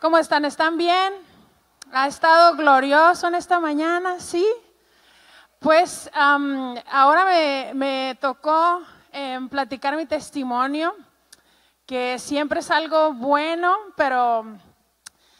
[0.00, 0.46] ¿Cómo están?
[0.46, 1.12] ¿Están bien?
[1.92, 4.18] ¿Ha estado glorioso en esta mañana?
[4.18, 4.46] ¿Sí?
[5.58, 8.80] Pues am, ahora me, me tocó
[9.12, 10.96] em, platicar mi testimonio,
[11.84, 14.46] que siempre es algo bueno, pero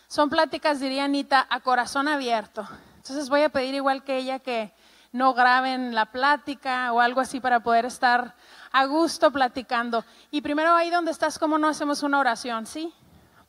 [0.08, 2.68] son pláticas, diría Anita, a corazón abierto.
[2.96, 4.74] Entonces voy a pedir igual que ella que
[5.10, 8.34] no graben la plática o algo así para poder estar
[8.72, 10.04] a gusto platicando.
[10.30, 12.66] Y primero ahí donde estás, ¿cómo no hacemos una oración?
[12.66, 12.92] ¿Sí?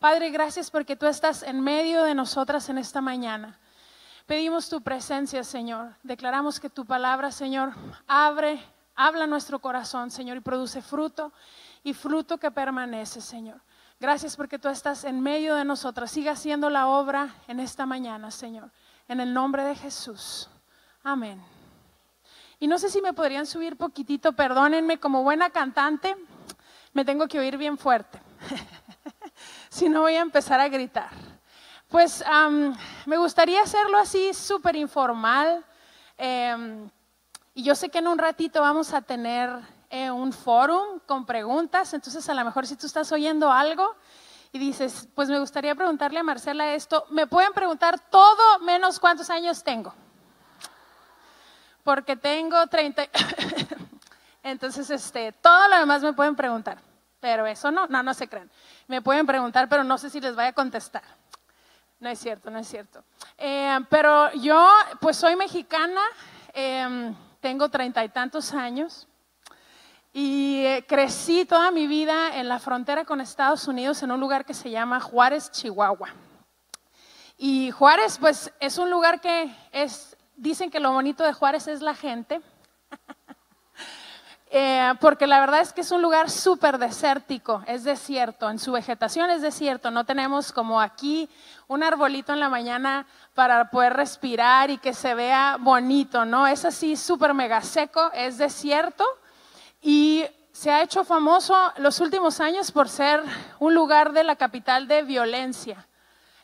[0.01, 3.59] Padre, gracias porque tú estás en medio de nosotras en esta mañana.
[4.25, 5.93] Pedimos tu presencia, Señor.
[6.01, 7.73] Declaramos que tu palabra, Señor,
[8.07, 8.59] abre,
[8.95, 11.31] habla nuestro corazón, Señor, y produce fruto
[11.83, 13.61] y fruto que permanece, Señor.
[13.99, 16.09] Gracias porque tú estás en medio de nosotras.
[16.09, 18.71] Siga haciendo la obra en esta mañana, Señor.
[19.07, 20.49] En el nombre de Jesús.
[21.03, 21.39] Amén.
[22.59, 26.17] Y no sé si me podrían subir poquitito, perdónenme, como buena cantante,
[26.91, 28.19] me tengo que oír bien fuerte.
[29.71, 31.09] si no voy a empezar a gritar.
[31.87, 32.23] Pues
[33.05, 35.65] me gustaría hacerlo así súper informal.
[36.17, 36.89] em,
[37.55, 39.49] y yo sé que en un ratito vamos a tener
[39.89, 43.95] eh, un forum con preguntas, entonces a lo mejor si tú estás oyendo algo
[44.51, 49.29] y dices, pues me gustaría preguntarle a Marcela esto, me pueden preguntar todo menos cuántos
[49.29, 49.93] años tengo
[51.83, 53.03] porque tengo 30.
[54.43, 56.79] Entonces, este, todo lo demás me pueden preguntar,
[57.21, 58.51] pero eso no, no, no se crean.
[58.87, 61.03] Me pueden preguntar, pero no sé si les vaya a contestar.
[62.01, 63.03] No es cierto, no es cierto.
[63.37, 64.67] Eh, pero yo,
[64.99, 66.01] pues soy mexicana,
[66.53, 69.07] eh, tengo treinta y tantos años
[70.11, 74.43] y eh, crecí toda mi vida en la frontera con Estados Unidos en un lugar
[74.43, 76.09] que se llama Juárez, Chihuahua.
[77.37, 81.81] Y Juárez, pues es un lugar que es, dicen que lo bonito de Juárez es
[81.81, 82.41] la gente,
[84.53, 88.73] Eh, porque la verdad es que es un lugar súper desértico, es desierto, en su
[88.73, 91.29] vegetación es desierto, no tenemos como aquí
[91.69, 96.47] un arbolito en la mañana para poder respirar y que se vea bonito, ¿no?
[96.47, 99.05] Es así súper mega seco, es desierto
[99.81, 103.23] y se ha hecho famoso los últimos años por ser
[103.59, 105.87] un lugar de la capital de violencia.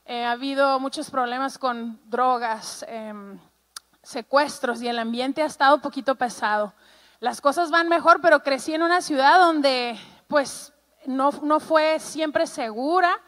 [0.05, 3.37] Eh, ha habido muchos problemas con drogas, em,
[4.01, 6.73] secuestros y el ambiente ha estado un poquito pesado.
[7.19, 9.97] Las cosas van mejor, pero crecí en una ciudad donde
[10.27, 10.71] pues
[11.05, 13.19] no, no fue siempre segura,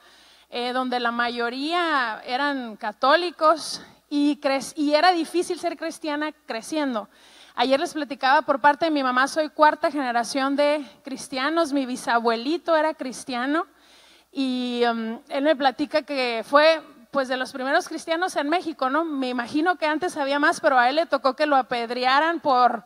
[0.49, 7.09] eh, donde la mayoría eran católicos y, cre- y era difícil ser cristiana creciendo.
[7.55, 12.75] Ayer les platicaba por parte de mi mamá, soy cuarta generación de cristianos, mi bisabuelito
[12.77, 13.65] era cristiano
[14.31, 19.03] y um, él me platica que fue pues de los primeros cristianos en México, ¿no?
[19.03, 22.83] Me imagino que antes había más, pero a él le tocó que lo apedrearan por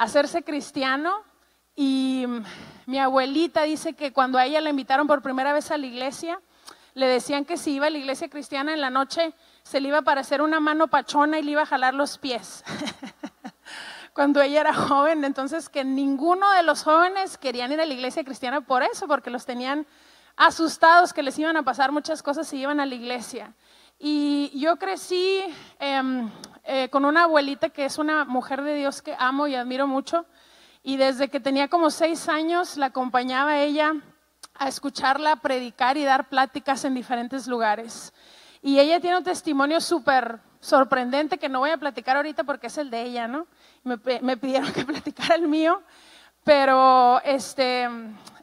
[0.00, 1.14] hacerse cristiano
[1.76, 2.24] y
[2.86, 6.40] mi abuelita dice que cuando a ella la invitaron por primera vez a la iglesia,
[6.94, 9.98] le decían que si iba a la iglesia cristiana en la noche se le iba
[9.98, 12.64] a aparecer una mano pachona y le iba a jalar los pies.
[14.14, 18.24] Cuando ella era joven, entonces que ninguno de los jóvenes querían ir a la iglesia
[18.24, 19.86] cristiana por eso, porque los tenían
[20.34, 23.54] asustados que les iban a pasar muchas cosas si iban a la iglesia.
[23.98, 25.42] Y yo crecí
[25.78, 26.30] em,
[26.64, 30.26] eh, con una abuelita que es una mujer de Dios que amo y admiro mucho.
[30.82, 33.94] Y desde que tenía como seis años la acompañaba ella
[34.54, 38.12] a escucharla predicar y dar pláticas en diferentes lugares.
[38.62, 42.76] Y ella tiene un testimonio súper sorprendente que no voy a platicar ahorita porque es
[42.78, 43.46] el de ella, ¿no?
[43.82, 45.82] Me, me pidieron que platicara el mío,
[46.44, 47.88] pero este,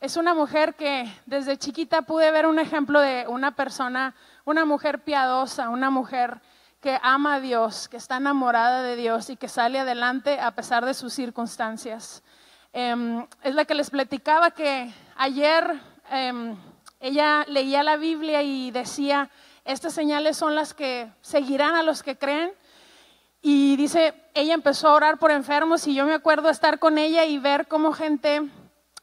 [0.02, 4.16] es una mujer que desde chiquita pude ver un ejemplo de una persona,
[4.46, 6.40] una mujer piadosa, una mujer
[6.82, 10.86] que ama a Dios, que está enamorada de Dios y que sale adelante a pesar
[10.86, 12.24] de sus circunstancias.
[12.74, 16.56] Em, es la que les platicaba que ayer em,
[17.00, 19.30] ella leía la Biblia y decía,
[19.66, 22.52] estas señales son las que seguirán a los que creen.
[23.42, 27.26] Y dice, ella empezó a orar por enfermos y yo me acuerdo estar con ella
[27.26, 28.50] y ver cómo gente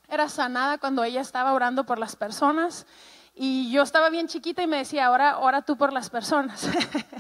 [0.09, 2.87] era sanada cuando ella estaba orando por las personas.
[3.35, 6.69] Y yo estaba bien chiquita y me decía, ahora ora tú por las personas.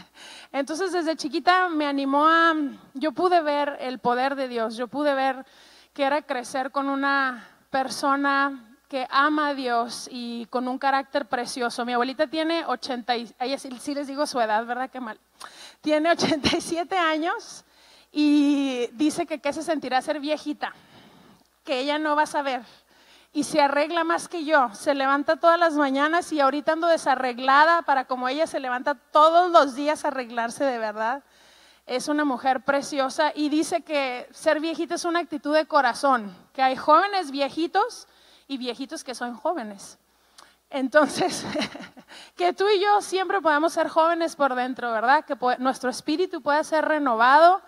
[0.55, 2.55] Entonces desde chiquita me animó a,
[2.95, 5.45] yo pude ver el poder de Dios, yo pude ver
[5.93, 11.85] que era crecer con una persona que ama a Dios y con un carácter precioso.
[11.85, 14.89] Mi abuelita tiene 80, y, ella sí, les digo su edad, ¿verdad?
[14.91, 15.19] Qué mal.
[15.81, 17.65] Tiene 87 años
[18.13, 20.73] y dice que qué se sentirá ser viejita,
[21.65, 22.63] que ella no va a saber.
[23.37, 27.83] Y se arregla más que yo, se levanta todas las mañanas y ahorita ando desarreglada
[27.83, 31.25] para como ella se levanta todos los días a arreglarse de verdad.
[31.85, 36.63] Es una mujer preciosa y dice que ser viejita es una actitud de corazón, que
[36.63, 38.07] hay jóvenes viejitos
[38.47, 39.99] y viejitos que son jóvenes.
[40.71, 41.45] Entonces,
[42.37, 45.25] que tú y yo siempre podamos ser jóvenes por dentro, ¿verdad?
[45.25, 47.63] Que nuestro espíritu pueda ser renovado,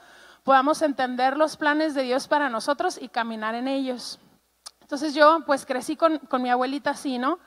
[0.45, 4.21] podamos entender los planes de Dios para nosotros y caminar en ellos.
[4.87, 7.41] Entonces yo pues crecí con, mi abuelita así, ¿no?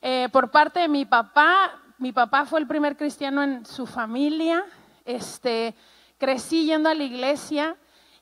[0.00, 4.64] Eh, por parte de mi papá, mi papá fue el primer cristiano en su familia,
[5.04, 5.74] este,
[6.16, 7.76] crecí yendo a la iglesia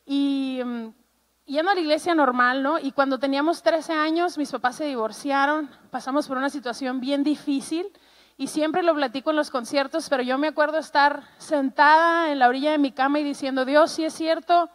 [0.05, 0.89] y mm,
[1.45, 2.81] yendo a la iglesia normal, ¿no?
[2.81, 7.87] Y cuando teníamos 13 años, mis papás se divorciaron, pasamos por una situación bien difícil
[8.37, 12.49] y siempre lo platico en los conciertos, pero yo me acuerdo estar sentada en la
[12.49, 14.69] orilla de mi cama y diciendo, Dios, si es cierto,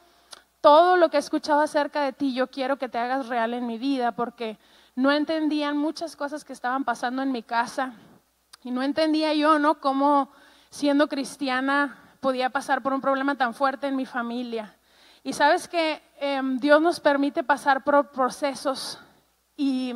[0.61, 3.65] todo lo que he escuchado acerca de ti, yo quiero que te hagas real en
[3.65, 4.57] mi vida, porque
[4.95, 7.93] no entendían muchas cosas que estaban pasando en mi casa
[8.63, 9.79] y no entendía yo, ¿no?
[9.79, 10.31] Cómo
[10.69, 14.75] siendo cristiana podía pasar por un problema tan fuerte en mi familia.
[15.23, 18.99] Y sabes que em, Dios nos permite pasar por procesos
[19.55, 19.93] y,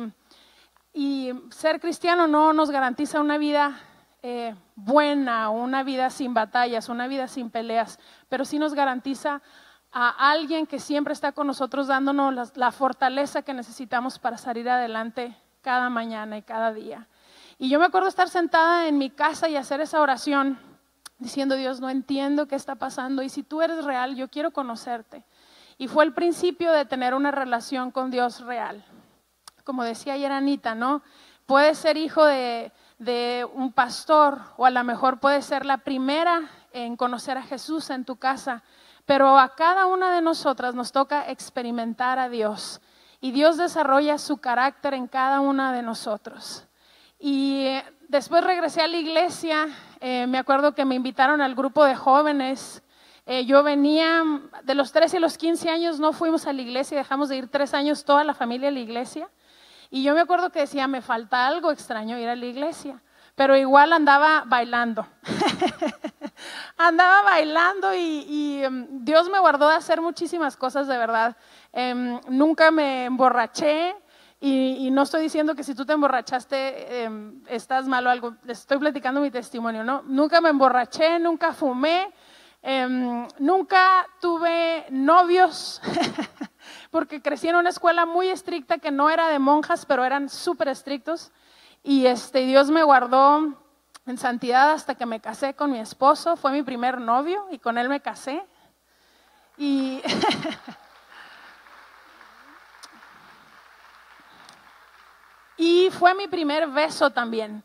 [1.50, 3.80] ser cristiano no nos garantiza una vida
[4.22, 9.42] eh, buena, una vida sin batallas, una vida sin peleas, pero sí nos garantiza
[9.96, 15.36] a alguien que siempre está con nosotros dándonos la, fortaleza que necesitamos para salir adelante
[15.62, 17.06] cada mañana y cada día.
[17.58, 20.58] Y yo me acuerdo estar sentada en mi casa y hacer esa oración
[21.18, 25.24] diciendo, Dios, no entiendo qué está pasando y si tú eres real, yo quiero conocerte.
[25.78, 28.84] Y fue el principio de tener una relación con Dios real.
[29.62, 31.02] Como decía ayer Anita, ¿no?
[31.46, 36.50] Puedes ser hijo de, de un pastor o a lo mejor puedes ser la primera
[36.72, 38.64] en conocer a Jesús en tu casa,
[39.06, 42.80] pero a cada una de nosotras nos toca experimentar a Dios
[43.20, 46.66] y Dios desarrolla su carácter en cada una de nosotros.
[47.18, 47.68] Y
[48.08, 49.68] después regresé a la iglesia,
[50.00, 52.82] eh, me acuerdo que me invitaron al grupo de jóvenes.
[53.24, 54.22] Eh, yo venía
[54.64, 57.48] de los 13 a los 15 años, no fuimos a la iglesia, dejamos de ir
[57.48, 59.30] tres años toda la familia a la iglesia.
[59.90, 63.00] Y yo me acuerdo que decía, me falta algo extraño ir a la iglesia,
[63.34, 65.06] pero igual andaba bailando.
[66.76, 71.36] andaba bailando y, em, Dios me guardó de hacer muchísimas cosas de verdad.
[71.72, 73.96] Em, nunca me emborraché,
[74.46, 78.76] y, no estoy diciendo que si tú te emborrachaste em, estás mal o algo, estoy
[78.76, 80.02] platicando mi testimonio, ¿no?
[80.02, 82.12] Nunca me emborraché, nunca fumé,
[83.38, 85.80] nunca tuve novios,
[86.90, 90.68] porque crecí en una escuela muy estricta que no era de monjas, pero eran súper
[90.68, 91.32] estrictos.
[91.84, 93.54] Y este, Dios me guardó
[94.06, 97.78] en santidad hasta que me casé con mi esposo, fue mi primer novio y con
[97.78, 98.44] él me casé.
[99.56, 100.02] Y
[105.56, 107.62] Y fue mi primer beso también.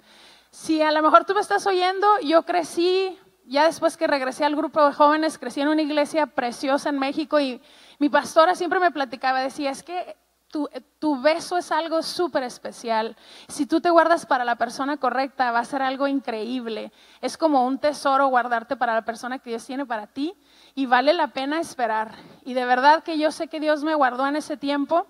[0.52, 4.56] Si a lo mejor tú me estás oyendo, yo crecí, ya después que regresé al
[4.56, 7.62] grupo de jóvenes, crecí en una iglesia preciosa en México y
[7.98, 10.16] mi pastora siempre me platicaba, decía, es que
[10.52, 13.16] tu, beso es algo súper especial.
[13.48, 16.92] Si tú te guardas para la persona correcta, va a ser algo increíble.
[17.22, 20.34] Es como un tesoro guardarte para la persona que Dios tiene para ti
[20.76, 22.16] y vale la pena esperar.
[22.44, 25.08] Y de verdad que yo sé que Dios me guardó en ese tiempo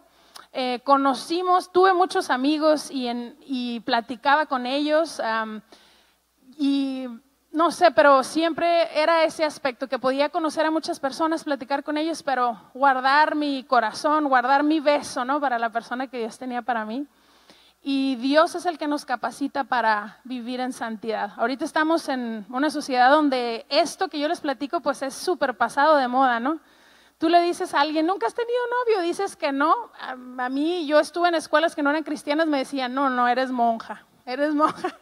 [0.52, 5.22] eh, conocimos, tuve muchos amigos y, platicaba con ellos
[6.58, 7.08] y
[7.52, 11.98] no sé, pero siempre era ese aspecto que podía conocer a muchas personas, platicar con
[11.98, 15.42] ellos, pero guardar mi corazón, guardar mi beso, ¿no?
[15.42, 17.08] Para la persona que Dios tenía para mí.
[17.82, 21.32] Y Dios es el que nos capacita para vivir en santidad.
[21.38, 25.96] Ahorita estamos en una sociedad donde esto que yo les platico, pues es súper pasado
[25.96, 26.60] de moda, ¿no?
[27.18, 29.02] Tú le dices a alguien, ¿nunca has tenido novio?
[29.02, 29.92] Dices que no.
[30.00, 33.52] A, mí, yo estuve en escuelas que no eran cristianas, me decían, no, no, eres
[33.52, 34.96] monja, eres monja.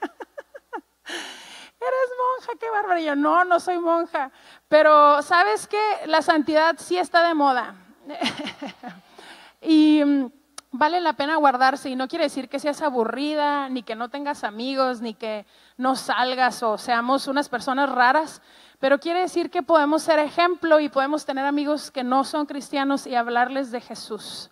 [2.37, 3.15] Monja, qué bárbaro.
[3.15, 4.31] No, no soy monja.
[4.67, 5.81] Pero, ¿sabes qué?
[6.05, 7.75] La santidad sí está de moda.
[9.61, 10.31] y mm,
[10.71, 14.43] vale la pena guardarse y no quiere decir que seas aburrida, ni que no tengas
[14.43, 15.45] amigos, ni que
[15.77, 18.41] no salgas o seamos unas personas raras,
[18.79, 23.07] pero quiere decir que podemos ser ejemplo y podemos tener amigos que no son cristianos
[23.07, 24.51] y hablarles de Jesús.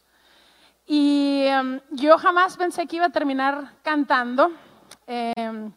[0.88, 4.52] Y em, yo jamás pensé que iba a terminar cantando.
[5.08, 5.72] Em,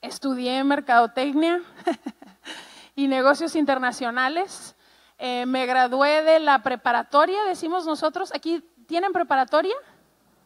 [0.00, 1.62] estudié mercadotecnia
[2.94, 4.74] y negocios internacionales.
[5.18, 8.32] Eh, me gradué de la preparatoria, decimos nosotros.
[8.34, 9.74] ¿Aquí tienen preparatoria?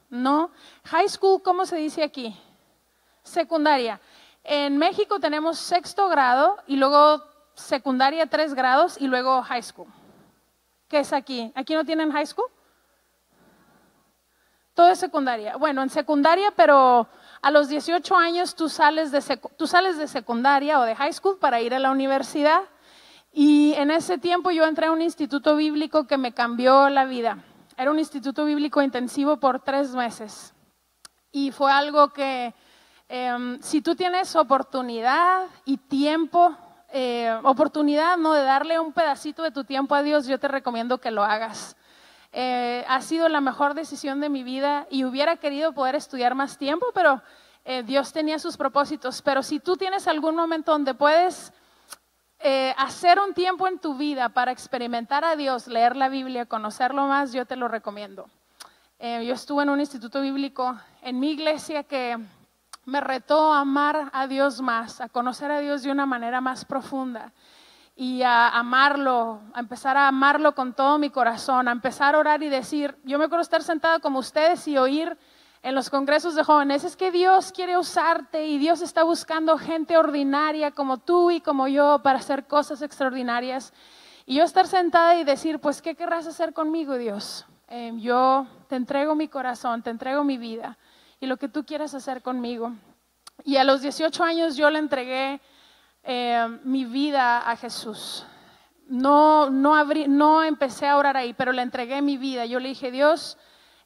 [0.08, 0.50] No.
[0.84, 2.36] High school, ¿cómo se dice aquí?
[3.22, 4.00] Secundaria.
[4.44, 7.22] En México tenemos sexto grado y luego
[7.54, 9.88] secundaria tres grados y luego high school.
[10.88, 11.52] ¿Qué es aquí?
[11.54, 12.48] ¿Aquí no tienen high school?
[14.74, 15.56] Todo es secundaria.
[15.56, 17.06] Bueno, en secundaria, pero
[17.42, 19.20] a los 18 años tú sales, de
[19.56, 22.62] tú sales de secundaria o de high school para ir a la universidad.
[23.32, 27.38] Y en ese tiempo yo entré a un instituto bíblico que me cambió la vida.
[27.76, 30.54] Era un instituto bíblico intensivo por tres meses.
[31.32, 32.54] Y fue algo que
[33.08, 36.56] em, si tú tienes oportunidad y tiempo,
[36.92, 40.98] eh, oportunidad no de darle un pedacito de tu tiempo a Dios, yo te recomiendo
[40.98, 41.76] que lo hagas.
[42.34, 46.56] Eh, ha sido la mejor decisión de mi vida y hubiera querido poder estudiar más
[46.56, 47.22] tiempo, pero
[47.66, 49.20] eh, Dios tenía sus propósitos.
[49.20, 51.52] Pero si tú tienes algún momento donde puedes
[52.38, 57.06] eh, hacer un tiempo en tu vida para experimentar a Dios, leer la Biblia, conocerlo
[57.06, 58.28] más, yo te lo recomiendo.
[58.98, 62.16] Yo estuve en un instituto bíblico en mi iglesia que
[62.84, 66.64] me retó a amar a Dios más, a conocer a Dios de una manera más
[66.64, 67.32] profunda
[67.94, 72.42] y a amarlo, a empezar a amarlo con todo mi corazón, a empezar a orar
[72.42, 75.16] y decir, yo me acuerdo estar sentada como ustedes y oír
[75.62, 79.96] en los congresos de jóvenes es que Dios quiere usarte y Dios está buscando gente
[79.96, 83.72] ordinaria como tú y como yo para hacer cosas extraordinarias.
[84.26, 87.46] Y yo estar sentada y decir, pues, ¿qué querrás hacer conmigo, Dios?
[87.68, 90.78] Em, yo te entrego mi corazón, te entrego mi vida
[91.20, 92.72] y lo que tú quieras hacer conmigo.
[93.44, 95.40] Y a los 18 años yo le entregué
[96.02, 98.26] em, mi vida a Jesús.
[98.88, 102.44] No, no, abrí, no empecé a orar ahí, pero le entregué mi vida.
[102.46, 103.38] Yo le dije, Dios,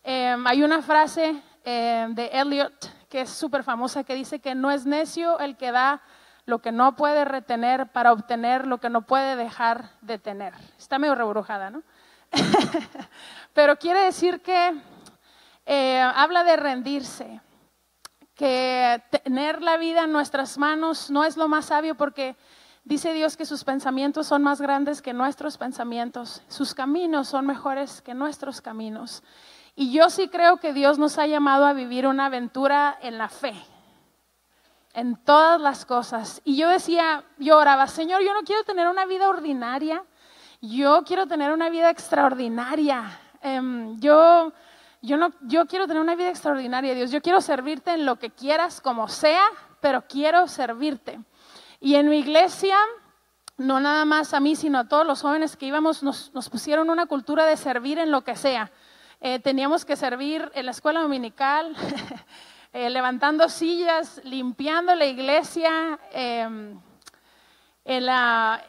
[0.03, 4.71] em, hay una frase eh, de Eliot, que es súper famosa, que dice que no
[4.71, 6.03] es necio el que da
[6.47, 10.55] lo que no puede retener para obtener lo que no puede dejar de tener.
[10.79, 11.83] Está medio rebrujada, ¿no?
[13.53, 14.81] Pero quiere decir que
[15.67, 17.41] eh, habla de rendirse,
[18.37, 22.37] que tener la vida en nuestras manos no es lo más sabio porque
[22.85, 28.03] dice Dios que sus pensamientos son más grandes que nuestros pensamientos, sus caminos son mejores
[28.03, 29.23] que nuestros caminos.
[29.75, 33.29] Y yo sí creo que Dios nos ha llamado a vivir una aventura en la
[33.29, 33.55] fe,
[34.93, 36.41] en todas las cosas.
[36.45, 40.03] Y yo decía, yo oraba, Señor, yo no quiero tener una vida ordinaria,
[40.61, 43.21] yo quiero tener una vida extraordinaria.
[43.43, 44.53] Em, yo,
[45.07, 47.13] yo, no, yo quiero tener una vida extraordinaria, Dios.
[47.13, 49.45] Yo quiero servirte en lo que quieras, como sea,
[49.81, 51.21] pero quiero servirte.
[51.79, 52.77] Y en mi iglesia,
[53.57, 57.07] no nada más a mí, sino a todos los jóvenes que íbamos, nos, pusieron una
[57.07, 58.73] cultura de servir en lo que sea.
[59.21, 61.75] Eh, teníamos que servir en la escuela dominical,
[62.73, 66.81] eh, levantando sillas, limpiando la iglesia, em,
[67.85, 68.09] en,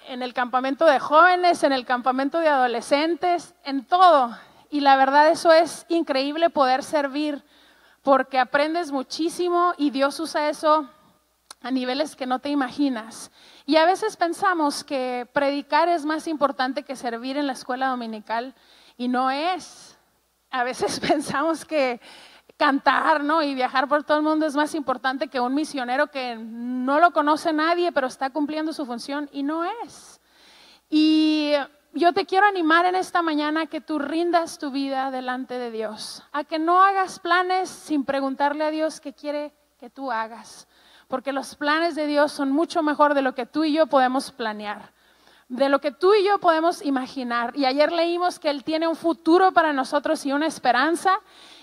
[0.08, 4.38] en el campamento de jóvenes, en el campamento de adolescentes, en todo.
[4.70, 7.44] Y la verdad eso es increíble poder servir
[8.02, 10.90] porque aprendes muchísimo y Dios usa eso
[11.62, 13.32] a niveles que no te imaginas.
[13.66, 18.56] Y a veces pensamos que predicar es más importante que servir en la escuela dominical
[18.98, 19.98] y no es.
[20.50, 22.00] A veces pensamos que
[22.58, 23.44] cantar ¿no?
[23.44, 27.12] y viajar por todo el mundo es más importante que un misionero que no lo
[27.12, 30.20] conoce nadie, pero está cumpliendo su función y no es.
[30.90, 31.54] Y
[31.98, 35.72] yo te quiero animar en esta mañana a que tú rindas tu vida delante de
[35.72, 40.68] Dios, a que no hagas planes sin preguntarle a Dios qué quiere que tú hagas,
[41.08, 44.32] porque los planes de Dios son mucho mejor de lo que tú y yo podemos
[44.32, 44.92] planear
[45.50, 47.56] de lo que tú y yo podemos imaginar.
[47.56, 51.20] Y ayer leímos que Él tiene un futuro para nosotros y una esperanza.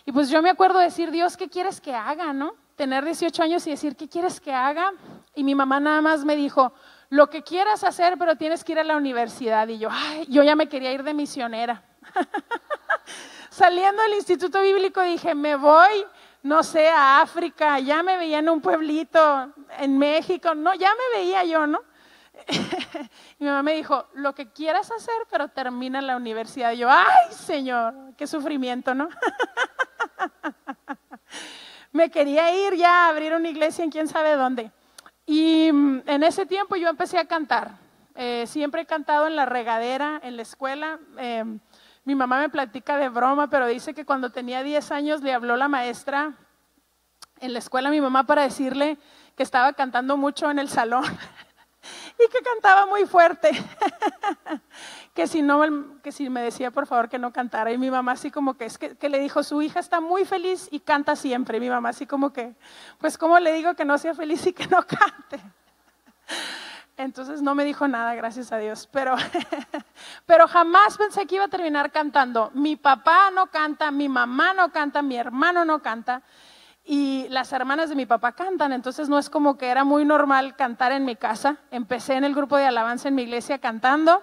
[0.07, 2.33] Y pues yo me acuerdo decir, Dios, ¿qué quieres que haga?
[2.33, 2.55] ¿No?
[2.77, 4.93] Tener 18 años y decir, ¿qué quieres que haga?
[5.35, 6.73] Y mi mamá nada más me dijo,
[7.11, 9.69] lo que quieras hacer, pero tienes que ir a la universidad.
[9.69, 11.83] Y yo, ay, yo ya me quería ir de misionera.
[13.51, 16.05] Saliendo del Instituto Bíblico dije, me voy,
[16.43, 21.19] no sé, a África, ya me veía en un pueblito, en México, no, ya me
[21.19, 21.81] veía yo, ¿no?
[23.39, 26.73] mi mamá me dijo, lo que quieras hacer, pero termina la universidad.
[26.73, 29.09] Y yo, ay, Señor, qué sufrimiento, ¿no?
[31.93, 34.73] me quería ir ya a abrir una iglesia en quién sabe dónde.
[35.27, 37.73] Y mm, en ese tiempo yo empecé a cantar.
[38.15, 40.99] Eh, siempre he cantado en la regadera, en la escuela.
[41.17, 41.59] Em,
[42.05, 45.57] mi mamá me platica de broma, pero dice que cuando tenía 10 años le habló
[45.57, 46.35] la maestra
[47.41, 48.99] en la escuela a mi mamá para decirle
[49.37, 51.05] que estaba cantando mucho en el salón
[52.19, 53.51] y que cantaba muy fuerte.
[55.15, 55.63] que si no,
[56.03, 57.73] que si me decía por favor que no cantara.
[57.73, 60.25] Y mi mamá así como que es que, que, le dijo, su hija está muy
[60.25, 61.61] feliz y canta siempre.
[61.61, 62.55] Mi mamá así como que,
[62.99, 65.41] pues ¿cómo le digo que no sea feliz y que no cante?
[66.97, 68.89] Entonces no me dijo nada, gracias a Dios.
[68.93, 69.15] Pero,
[70.27, 72.51] pero jamás pensé que iba a terminar cantando.
[72.55, 76.23] Mi papá no canta, mi mamá no canta, mi hermano no canta.
[76.85, 80.55] Y las hermanas de mi papá cantan, entonces no es como que era muy normal
[80.55, 81.57] cantar en mi casa.
[81.71, 84.23] Empecé en el grupo de alabanza en mi iglesia cantando,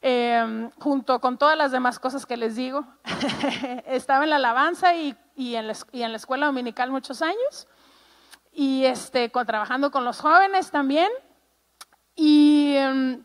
[0.00, 2.86] em, junto con todas las demás cosas que les digo.
[3.86, 7.68] Estaba en la alabanza y, en la, escuela dominical muchos años,
[8.52, 11.10] y este, con, trabajando con los jóvenes también.
[12.14, 13.22] Y um,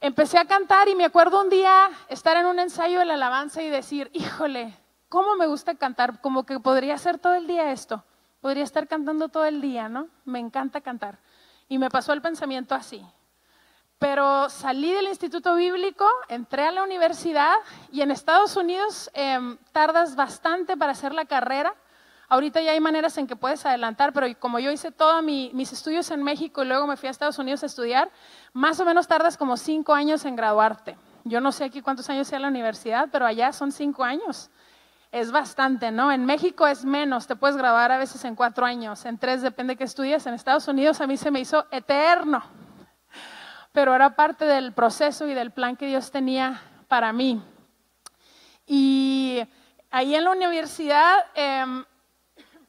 [0.00, 3.62] empecé a cantar y me acuerdo un día estar en un ensayo de la alabanza
[3.62, 4.74] y decir, híjole,
[5.08, 6.20] ¿cómo me gusta cantar?
[6.20, 8.04] Como que podría hacer todo el día esto.
[8.40, 10.08] Podría estar cantando todo el día, ¿no?
[10.24, 11.18] Me encanta cantar.
[11.68, 13.06] Y me pasó el pensamiento así.
[14.02, 17.54] Pero salí del instituto bíblico, entré a la universidad
[17.92, 19.38] y en Estados Unidos eh,
[19.70, 21.72] tardas bastante para hacer la carrera.
[22.28, 25.72] Ahorita ya hay maneras en que puedes adelantar, pero como yo hice todos mi, mis
[25.72, 28.10] estudios en México y luego me fui a Estados Unidos a estudiar,
[28.52, 30.96] más o menos tardas como cinco años en graduarte.
[31.22, 34.50] Yo no sé aquí cuántos años sea la universidad, pero allá son cinco años
[35.12, 36.10] es bastante, ¿no?
[36.10, 39.76] En México es menos, te puedes graduar a veces en cuatro años, en tres depende
[39.76, 40.26] que estudies.
[40.26, 42.42] En Estados Unidos a mí se me hizo eterno,
[43.72, 47.42] pero era parte del proceso y del plan que Dios tenía para mí.
[48.66, 49.42] Y
[49.90, 51.64] ahí en la universidad, eh,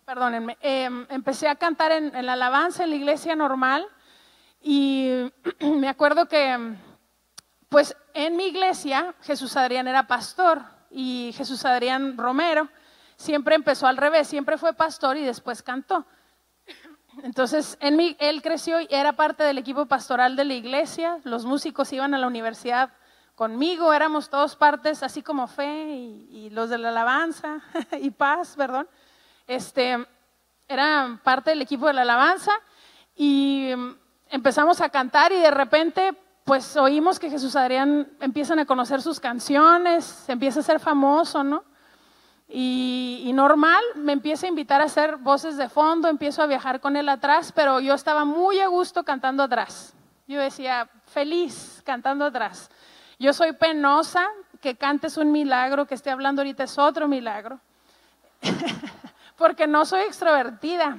[0.06, 3.88] perdónenme, eh, empecé a cantar en, en la alabanza en la iglesia normal
[4.62, 5.30] y
[5.60, 6.76] me acuerdo que,
[7.70, 12.70] pues en mi iglesia, Jesús Adrián era pastor y Jesús Adrián Romero
[13.18, 16.06] siempre empezó al revés, siempre fue pastor y después cantó.
[17.22, 22.14] Entonces, él creció y era parte del equipo pastoral de la iglesia, los músicos iban
[22.14, 22.92] a la universidad
[23.36, 27.62] conmigo, éramos todos partes, así como fe y, y los de la alabanza
[28.02, 28.88] y paz, perdón,
[29.48, 30.06] este,
[30.68, 32.52] eran parte del equipo de la alabanza
[33.16, 33.70] y
[34.30, 39.20] empezamos a cantar y de repente pues oímos que Jesús Adrián empiezan a conocer sus
[39.20, 41.64] canciones, empieza a ser famoso, ¿no?
[42.48, 46.82] Y, y, normal, me empieza a invitar a hacer voces de fondo, empiezo a viajar
[46.82, 49.94] con él atrás, pero yo estaba muy a gusto cantando atrás.
[50.28, 52.70] Yo decía, feliz cantando atrás.
[53.20, 54.28] Yo soy penosa,
[54.62, 57.60] que cantes un milagro, que esté hablando ahorita es otro milagro,
[59.38, 60.98] porque no soy extrovertida.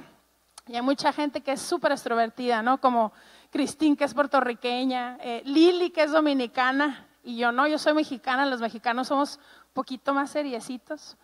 [0.67, 2.79] Y hay mucha gente que es súper extrovertida, ¿no?
[2.79, 3.13] Como
[3.51, 8.45] Cristín, que es puertorriqueña, eh, Lili, que es dominicana, y yo no, yo soy mexicana,
[8.45, 11.17] los mexicanos somos un poquito más seriecitos.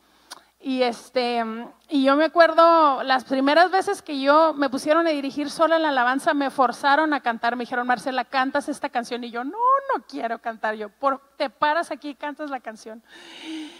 [0.64, 1.44] Y, este,
[1.90, 5.82] y yo me acuerdo, las primeras veces que yo me pusieron a dirigir sola en
[5.82, 9.24] la alabanza, me forzaron a cantar, me dijeron, Marcela, cantas esta canción.
[9.24, 10.76] Y yo, no, no quiero cantar.
[10.76, 13.02] Yo, por, te paras aquí y cantas la canción.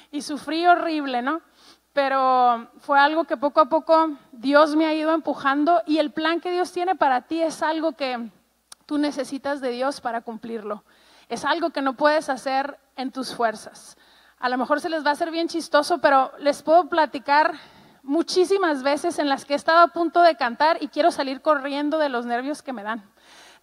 [0.10, 1.42] Y sufrí horrible, ¿no?
[1.94, 6.40] Pero fue algo que poco a poco Dios me ha ido empujando y el plan
[6.40, 8.30] que Dios tiene para ti es algo que
[8.88, 10.84] tú necesitas de Dios para cumplirlo.
[11.30, 13.98] Es algo que no puedes hacer en tus fuerzas.
[14.42, 17.54] A lo mejor se les va a hacer bien chistoso, pero les puedo platicar
[18.04, 22.00] muchísimas veces en las que he estado a punto de cantar y quiero salir corriendo
[22.00, 23.08] de los nervios que me dan.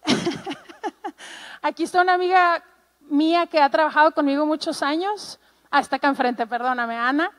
[1.61, 2.63] Aquí está una amiga
[3.01, 5.39] mía que ha trabajado conmigo muchos años,
[5.69, 7.31] hasta acá enfrente, perdóname, Ana,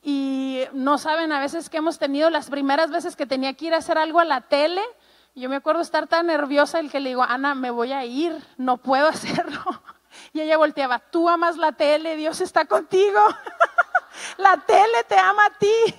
[0.00, 3.74] y no saben a veces que hemos tenido las primeras veces que tenía que ir
[3.74, 4.82] a hacer algo a la tele
[5.36, 8.40] yo me acuerdo estar tan nerviosa el que le digo, Ana, me voy a ir,
[8.56, 9.82] no puedo hacerlo.
[10.34, 13.20] Y ella volteaba, tú amas la tele, Dios está contigo.
[14.38, 15.94] La tele te ama a ti.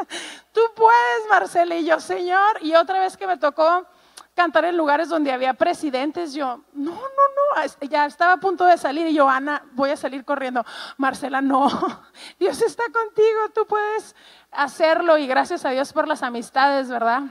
[0.52, 1.74] Tú puedes, Marcela.
[1.76, 2.62] Y yo, Señor.
[2.62, 3.86] Y otra vez que me tocó
[4.34, 8.78] cantar en lugares donde había presidentes, yo, no, no, no, ya estaba a punto de
[8.78, 10.64] salir y yo, Ana, voy a salir corriendo.
[10.96, 11.68] Marcela, no,
[12.38, 14.16] Dios está contigo, tú puedes
[14.50, 17.24] hacerlo y gracias a Dios por las amistades, ¿verdad?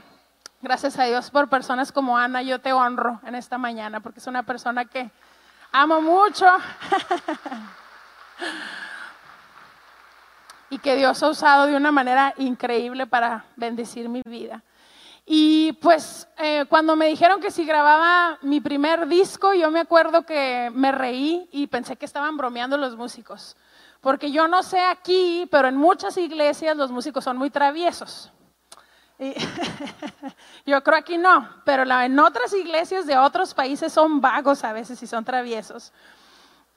[0.62, 4.26] Gracias a Dios por personas como Ana, yo te honro en esta mañana porque es
[4.28, 5.10] una persona que
[5.72, 6.46] amo mucho
[10.70, 14.62] y que Dios ha usado de una manera increíble para bendecir mi vida.
[15.26, 20.24] Y pues eh, cuando me dijeron que si grababa mi primer disco, yo me acuerdo
[20.24, 23.56] que me reí y pensé que estaban bromeando los músicos.
[24.00, 28.32] Porque yo no sé aquí, pero en muchas iglesias los músicos son muy traviesos.
[30.66, 35.02] yo creo aquí no, pero en otras iglesias de otros países son vagos a veces
[35.02, 35.92] y son traviesos.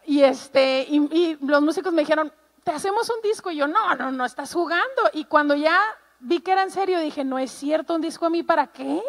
[0.05, 3.49] Y, este, y, los músicos me dijeron, te hacemos un disco.
[3.51, 5.09] Y yo, no, no, no, estás jugando.
[5.13, 5.79] Y cuando ya
[6.19, 9.01] vi que era en serio, dije, no es cierto, un disco a mí, ¿para qué?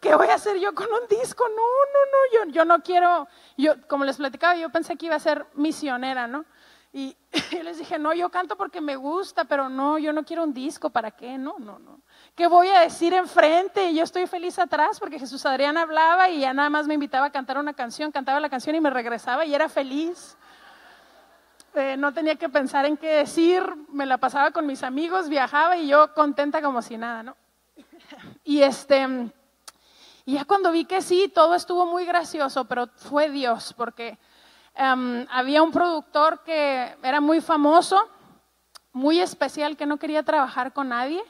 [0.00, 1.44] ¿Qué voy a hacer yo con un disco?
[1.48, 5.14] No, no, no, yo, yo no quiero, yo, como les platicaba, yo pensé que iba
[5.14, 6.44] a ser misionera, ¿no?
[6.92, 7.16] Y,
[7.52, 10.54] y les dije, no, yo canto porque me gusta, pero no, yo no quiero un
[10.54, 11.38] disco, ¿para qué?
[11.38, 12.00] No, no, no.
[12.34, 13.92] ¿Qué voy a decir enfrente?
[13.92, 17.30] Yo estoy feliz atrás porque Jesús Adrián hablaba y ya nada más me invitaba a
[17.30, 20.36] cantar una canción, cantaba la canción y me regresaba y era feliz.
[21.74, 25.76] Eh, no tenía que pensar en qué decir, me la pasaba con mis amigos, viajaba
[25.76, 27.36] y yo contenta como si nada, ¿no?
[28.44, 29.30] Y este,
[30.24, 34.18] y ya cuando vi que sí, todo estuvo muy gracioso, pero fue Dios, porque
[34.74, 38.08] em, había un productor que era muy famoso,
[38.92, 41.22] muy especial, que no quería trabajar con nadie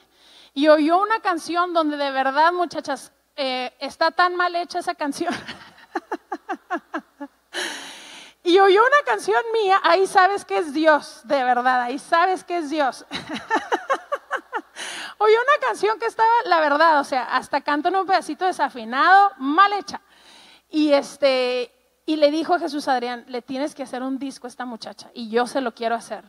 [0.53, 5.33] y oyó una canción donde de verdad, muchachas, eh, está tan mal hecha esa canción.
[8.43, 12.57] y oyó una canción mía, ahí sabes que es Dios, de verdad, ahí sabes que
[12.57, 13.05] es Dios.
[15.17, 19.31] oyó una canción que estaba, la verdad, o sea, hasta canto en un pedacito desafinado,
[19.37, 20.01] mal hecha.
[20.69, 21.71] Y este,
[22.05, 25.09] y le dijo a Jesús Adrián, le tienes que hacer un disco a esta muchacha,
[25.13, 26.25] y yo se lo quiero hacer.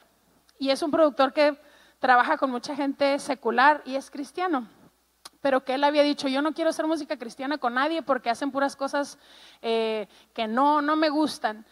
[0.58, 1.58] Y es un productor que
[2.02, 4.66] trabaja con mucha gente secular y es cristiano.
[5.40, 8.50] Pero que él había dicho, yo no quiero hacer música cristiana con nadie porque hacen
[8.50, 9.18] puras cosas
[9.62, 11.64] eh, que no, no me gustan.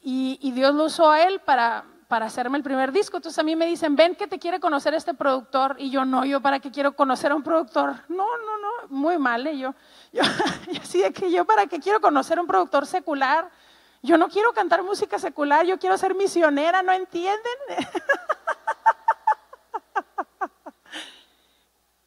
[0.00, 3.16] Y, Dios lo usó a él para, para hacerme el primer disco.
[3.16, 5.76] Entonces a mí me dicen, ven que te quiere conocer este productor.
[5.78, 7.94] Y yo, no, yo para qué quiero conocer a un productor.
[8.08, 9.46] No, no, no, muy mal.
[9.46, 9.56] ¿eh?
[9.56, 9.74] Yo,
[10.12, 10.22] yo,
[10.70, 13.50] yo así de que yo para qué quiero conocer a un productor secular.
[14.02, 17.40] Yo no quiero cantar música secular, yo quiero ser misionera, ¿no entienden?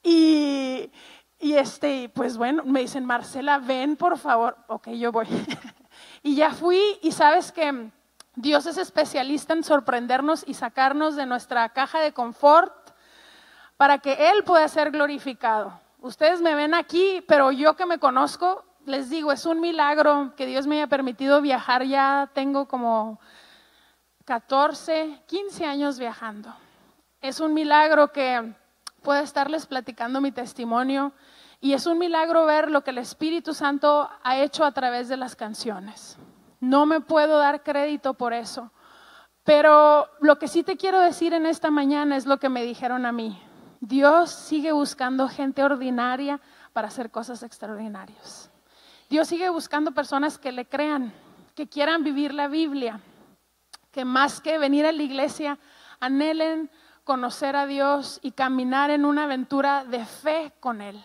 [0.04, 0.92] Y,
[1.40, 4.58] este, pues bueno, me dicen, Marcela, ven por favor.
[4.68, 5.28] Ok, yo voy.
[6.24, 7.90] y ya fui y sabes que
[8.36, 12.74] Dios es especialista en sorprendernos y sacarnos de nuestra caja de confort
[13.78, 15.80] para que Él pueda ser glorificado.
[16.00, 20.46] Ustedes me ven aquí, pero yo que me conozco, les digo, es un milagro que
[20.46, 21.84] Dios me haya permitido viajar.
[21.84, 23.20] Ya tengo como
[24.26, 26.54] 14, 15 años viajando.
[27.22, 28.54] Es un milagro que
[29.02, 31.14] pueda estarles platicando mi testimonio
[31.60, 35.18] y es un milagro ver lo que el Espíritu Santo ha hecho a través de
[35.18, 36.18] las canciones.
[36.60, 38.72] No me puedo dar crédito por eso,
[39.44, 43.06] pero lo que sí te quiero decir en esta mañana es lo que me dijeron
[43.06, 43.42] a mí.
[43.80, 46.40] Dios sigue buscando gente ordinaria
[46.74, 48.52] para hacer cosas extraordinarias.
[49.10, 51.14] Dios sigue buscando personas que le crean,
[51.56, 53.02] que quieran vivir la Biblia,
[53.92, 55.60] que más que venir a la iglesia
[56.00, 56.72] anhelen
[57.04, 61.02] conocer a Dios y caminar en una aventura de fe con Él.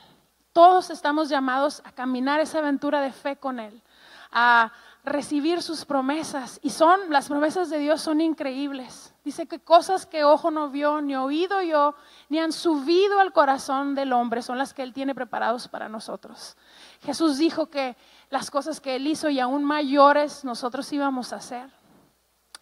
[0.53, 3.83] Todos estamos llamados a caminar esa aventura de fe con Él,
[4.31, 4.73] a
[5.05, 6.59] recibir sus promesas.
[6.63, 9.15] Y son, las promesas de Dios son increíbles.
[9.25, 11.95] Dice que cosas que ojo no vio, ni oído yo,
[12.29, 16.57] ni han subido al corazón del hombre, son las que Él tiene preparados para nosotros.
[17.03, 17.97] Jesús dijo que
[18.31, 21.71] las cosas que Él hizo y aún mayores nosotros íbamos a hacer.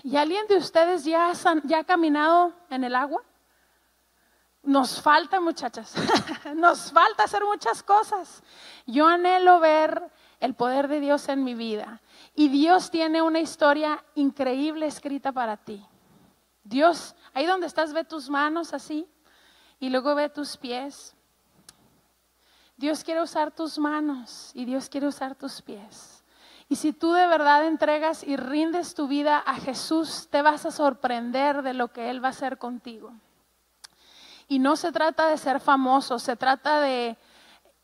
[0.05, 3.23] ¿Y alguien de ustedes ya, ha caminado en el agua?
[4.62, 5.95] Nos falta, muchachas,
[6.55, 8.43] nos falta hacer muchas cosas.
[8.87, 12.03] Yo anhelo ver el poder de Dios en mi vida.
[12.35, 15.83] Y Dios tiene una historia increíble escrita para ti.
[16.62, 19.09] Dios, ahí donde estás, ve tus manos así
[19.81, 21.17] y luego ve tus pies.
[22.77, 26.13] Dios quiere usar tus manos y Dios quiere usar tus pies.
[26.68, 30.70] Y si tú de verdad entregas y rindes tu vida a Jesús, te vas a
[30.70, 33.12] sorprender de lo que Él va a hacer contigo.
[34.48, 37.16] Y no se trata de ser famoso, se trata de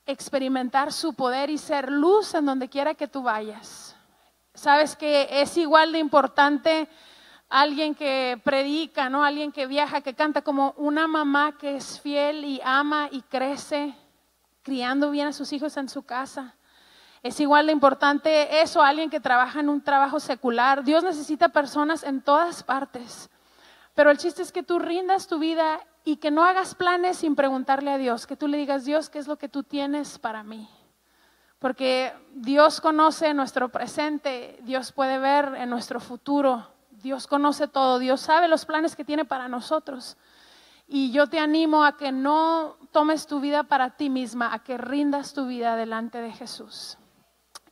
[0.07, 3.97] experimentar su poder y ser luz en donde quiera que tú vayas.
[4.55, 6.89] Sabes que es igual de importante
[7.49, 9.25] alguien que predica, ¿no?
[9.25, 13.95] Alguien que viaja, que canta, como una mamá que es fiel y ama y crece,
[14.63, 16.55] criando bien a sus hijos en su casa.
[17.23, 20.85] Es igual de importante eso, alguien que trabaja en un trabajo secular.
[20.85, 23.29] Dios necesita personas en todas partes.
[23.95, 27.35] Pero el chiste es que tú rindas tu vida y que no hagas planes sin
[27.35, 30.43] preguntarle a Dios, que tú le digas, Dios, ¿qué es lo que tú tienes para
[30.43, 30.69] mí?
[31.59, 38.23] Porque Dios conoce nuestro presente, Dios puede ver en nuestro futuro, Dios conoce todo, Dios
[38.23, 40.17] sabe los planes que tiene para nosotros.
[40.89, 44.79] Y yo te animo a que no tomes tu vida para ti misma, a que
[44.79, 46.97] rindas tu vida delante de Jesús.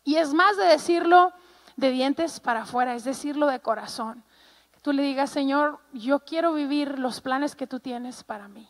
[0.08, 1.34] Y es más de decirlo
[1.76, 4.24] de dientes para afuera, es decirlo de corazón.
[4.80, 8.66] Tú le digas, Señor, yo quiero vivir los planes que tú tienes para mí.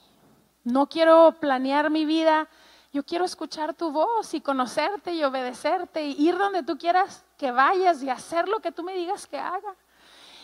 [0.65, 2.49] No quiero planear mi vida,
[2.93, 7.53] yo quiero escuchar tu voz y conocerte y obedecerte y ir donde tú quieras que
[7.53, 9.77] vayas y hacer lo que tú me digas que haga.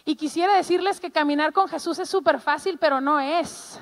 [0.05, 3.81] Y quisiera decirles que caminar con Jesús es súper fácil, pero no es.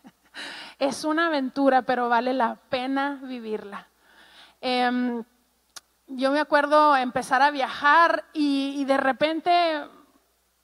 [0.78, 3.88] es una aventura, pero vale la pena vivirla.
[4.60, 5.24] Em,
[6.08, 9.50] yo me acuerdo empezar a viajar y, de repente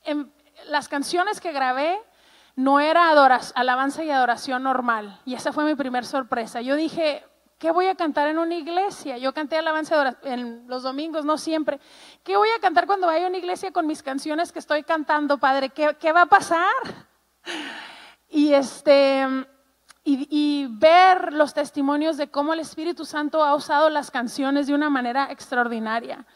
[0.05, 0.31] em,
[0.67, 1.99] las canciones que grabé
[2.55, 3.11] no era
[3.55, 5.21] alabanza y adoración normal.
[5.25, 6.61] Y esa fue mi primer sorpresa.
[6.61, 7.25] Yo dije,
[7.59, 9.19] ¿qué voy a cantar en una iglesia?
[9.19, 11.81] Yo canté alabanza en los domingos, no siempre.
[12.23, 15.39] ¿Qué voy a cantar cuando vaya a una iglesia con mis canciones que estoy cantando,
[15.39, 15.71] Padre?
[15.71, 16.73] ¿Qué, qué va a pasar?
[18.29, 19.27] Y este,
[20.05, 24.91] y, ver los testimonios de cómo el Espíritu Santo ha usado las canciones de una
[24.91, 26.27] manera extraordinaria.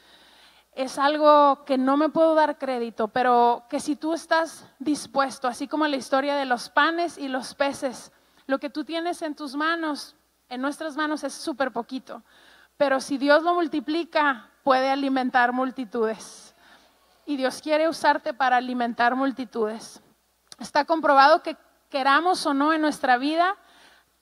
[0.73, 5.67] Es algo que no me puedo dar crédito, pero que si tú estás dispuesto, así
[5.67, 8.13] como la historia de los panes y los peces,
[8.47, 10.15] lo que tú tienes en tus manos,
[10.49, 12.23] en nuestras manos es súper poquito,
[12.77, 16.55] pero si Dios lo multiplica, puede alimentar multitudes.
[17.25, 20.01] Y Dios quiere usarte para alimentar multitudes.
[20.61, 21.57] Está comprobado que
[21.97, 23.57] queramos o no en nuestra vida,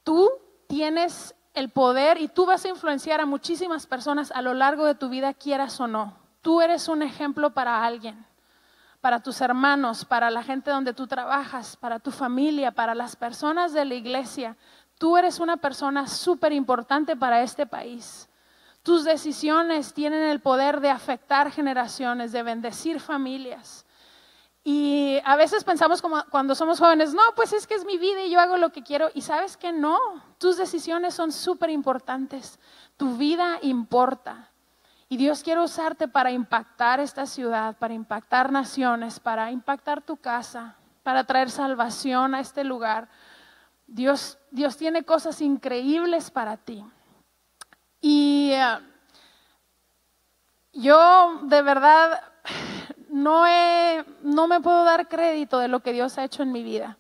[0.05, 0.31] tú
[0.69, 4.95] tienes el poder y tú vas a influenciar a muchísimas personas a lo largo de
[4.95, 6.17] tu vida, quieras o no.
[6.41, 8.25] Tú eres un ejemplo para alguien,
[9.01, 13.73] para tus hermanos, para la gente donde tú trabajas, para tu familia, para las personas
[13.73, 14.57] de la iglesia.
[14.97, 18.29] Tú eres una persona súper importante para este país.
[18.85, 23.84] Tus decisiones tienen el poder de afectar generaciones, de bendecir familias.
[24.67, 28.25] Y a veces pensamos como cuando somos jóvenes, no, pues es que es mi vida
[28.25, 29.11] y yo hago lo que quiero.
[29.15, 29.99] Y sabes que no,
[30.39, 32.59] tus decisiones son súper importantes.
[32.97, 34.51] Tu vida importa.
[35.11, 40.77] Y Dios quiere usarte para impactar esta ciudad, para impactar naciones, para impactar tu casa,
[41.03, 43.09] para traer salvación a este lugar.
[43.87, 46.83] Dios, Dios tiene cosas increíbles para ti.
[48.01, 48.79] Y eh,
[50.73, 52.21] yo de verdad
[53.25, 56.99] no, me puedo dar crédito de lo que Dios ha hecho en mi vida,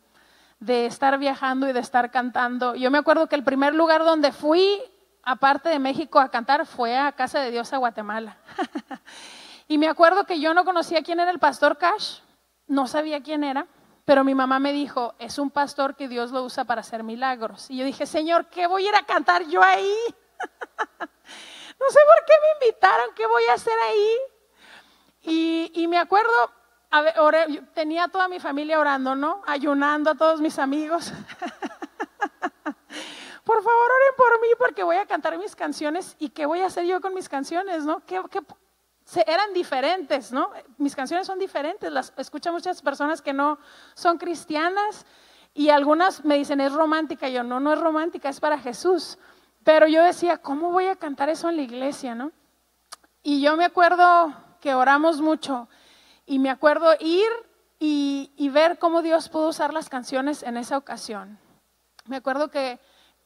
[0.59, 2.75] de estar viajando y de estar cantando.
[2.75, 4.81] Yo me acuerdo que el primer lugar donde fui,
[5.23, 8.39] aparte de México, a cantar fue a Casa de Dios a Guatemala.
[9.69, 12.21] y me acuerdo que yo no conocía quién era el pastor Cash,
[12.67, 13.67] no sabía quién era,
[14.07, 17.71] pero mi mamá me dijo, es un pastor que Dios lo usa para hacer milagros.
[17.71, 19.95] Y yo dije, Señor, ¿qué voy a ir a cantar yo ahí?
[21.01, 24.34] no sé por qué me invitaron, ¿qué voy a hacer ahí?
[25.27, 26.31] Y, me acuerdo,
[27.73, 29.43] tenía toda mi familia orando, ¿no?
[29.47, 31.13] Ayunando a todos mis amigos.
[33.45, 36.67] por favor, oren por mí porque voy a cantar mis canciones y qué voy a
[36.67, 38.05] hacer yo con mis canciones, ¿no?
[38.05, 38.21] Que,
[39.27, 40.51] eran diferentes, ¿no?
[40.79, 43.59] Mis canciones son diferentes, las escuchan muchas personas que no
[43.95, 45.07] son cristianas
[45.55, 49.19] y algunas me dicen es romántica, yo no, no es romántica, es para Jesús.
[49.63, 52.33] Pero yo decía, ¿cómo voy a cantar eso en la iglesia, no?
[53.23, 55.68] Y yo me acuerdo que oramos mucho
[56.24, 57.29] y me acuerdo ir
[57.79, 61.38] y, ver cómo Dios pudo usar las canciones en esa ocasión.
[62.07, 62.81] Me acuerdo que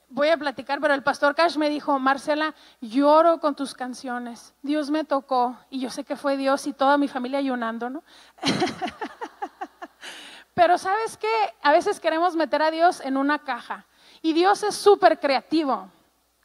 [0.08, 4.52] voy a platicar, pero el pastor Cash me dijo, Marcela, lloro con tus canciones.
[4.62, 8.02] Dios me tocó y yo sé que fue Dios y toda mi familia ayunando, ¿no?
[10.54, 13.86] pero sabes qué, a veces queremos meter a Dios en una caja
[14.22, 15.88] y Dios es súper creativo.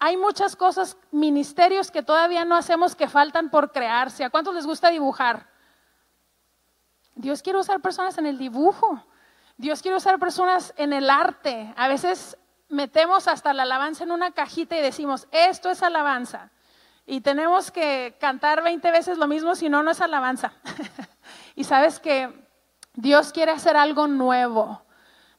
[0.05, 4.25] Hay muchas cosas, ministerios que todavía no hacemos que faltan por crearse.
[4.25, 5.47] ¿A cuántos les gusta dibujar?
[7.15, 9.01] Dios quiere usar personas en el dibujo.
[9.55, 11.73] Dios quiere usar personas en el arte.
[11.77, 12.37] A veces
[12.67, 16.51] metemos hasta la alabanza en una cajita y decimos, esto es alabanza.
[17.05, 20.51] Y tenemos que cantar 20 veces lo mismo, si no, no es alabanza.
[21.55, 22.45] y sabes que
[22.93, 24.83] Dios quiere hacer algo nuevo.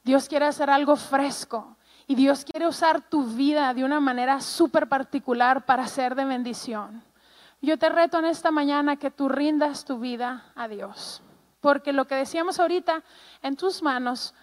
[0.01, 1.74] Dios quiere hacer algo fresco.
[2.07, 7.03] Y Dios quiere usar tu vida de una manera súper particular para ser de bendición.
[7.61, 11.23] Yo te reto en esta mañana que tú rindas tu vida a Dios.
[11.61, 13.03] Porque lo que decíamos ahorita,
[13.41, 14.35] en tus manos,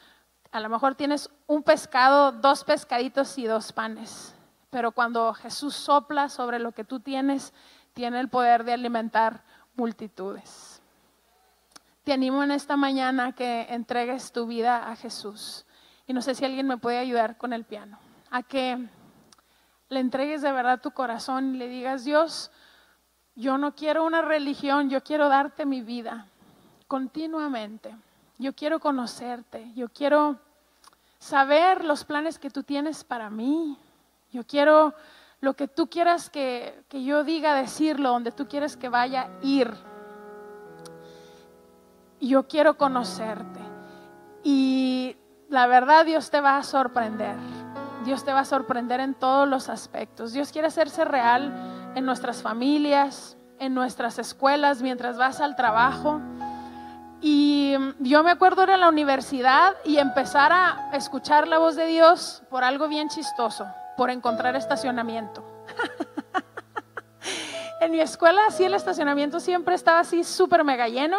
[0.51, 4.35] a lo mejor tienes un pescado, dos pescaditos y dos panes.
[4.71, 7.53] Pero cuando Jesús sopla sobre lo que tú tienes,
[7.95, 9.45] tiene el poder de alimentar
[9.77, 10.83] multitudes.
[12.03, 15.65] Te animo en esta mañana que entregues tu vida a Jesús
[16.07, 17.99] y no sé si alguien me puede ayudar con el piano,
[18.31, 18.89] a que
[19.89, 22.51] le entregues de verdad tu corazón y le digas, Dios,
[23.35, 26.27] yo no quiero una religión, yo quiero darte mi vida
[26.89, 27.95] continuamente.
[28.39, 30.39] Yo quiero conocerte, yo quiero
[31.19, 33.79] saber los planes que tú tienes para mí.
[34.33, 34.95] Yo quiero
[35.41, 39.73] lo que tú quieras que, que yo diga, decirlo, donde tú quieres que vaya, ir.
[42.21, 43.61] Yo quiero conocerte.
[44.43, 45.17] Y
[45.53, 47.37] la verdad Dios te va a sorprender.
[48.07, 50.33] Dios te va a sorprender en todos los aspectos.
[50.33, 51.53] Dios quiere hacerse real
[51.95, 56.21] en nuestras familias, en nuestras escuelas, mientras vas al trabajo.
[57.21, 61.87] Y yo me acuerdo era en la universidad y empezar a escuchar la voz de
[61.87, 63.67] Dios por algo bien chistoso,
[63.99, 65.45] por encontrar estacionamiento.
[67.83, 71.19] en mi escuela, sí, el estacionamiento siempre estaba así súper mega lleno.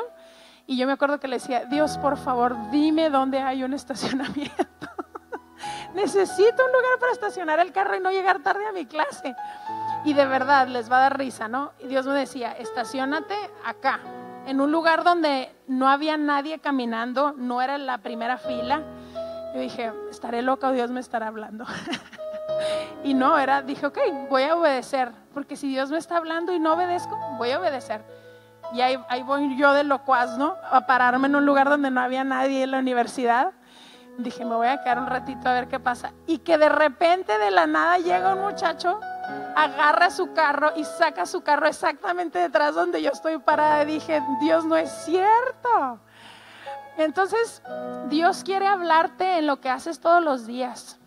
[0.65, 4.63] Y yo me acuerdo que le decía, Dios, por favor, dime dónde hay un estacionamiento.
[5.93, 9.35] Necesito un lugar para estacionar el carro y no llegar tarde a mi clase.
[10.05, 11.73] Y de verdad les va a dar risa, ¿no?
[11.79, 13.99] Y Dios me decía, estacionate acá,
[14.45, 18.81] en un lugar donde no había nadie caminando, no era la primera fila.
[19.53, 21.65] Yo dije, estaré loca o Dios me estará hablando.
[23.03, 23.99] y no, era, dije, ok,
[24.29, 28.03] voy a obedecer, porque si Dios me está hablando y no obedezco, voy a obedecer.
[28.73, 30.55] Y ahí, ahí voy yo de locuaz, ¿no?
[30.71, 33.51] A pararme en un lugar donde no había nadie en la universidad.
[34.17, 36.11] Dije, me voy a quedar un ratito a ver qué pasa.
[36.27, 38.99] Y que de repente de la nada llega un muchacho
[39.55, 43.83] agarra su carro y saca su carro exactamente detrás donde yo estoy parada.
[43.83, 45.99] Y dije, Dios no es cierto.
[46.97, 47.61] Entonces,
[48.07, 50.99] Dios quiere hablarte en lo que haces todos los días.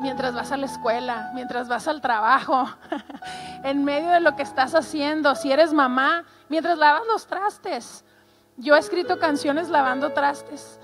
[0.00, 2.68] Mientras vas a la escuela, mientras vas al trabajo,
[3.62, 8.04] en medio de lo que estás haciendo, si eres mamá, mientras lavas los trastes.
[8.56, 10.78] Yo he escrito canciones lavando trastes.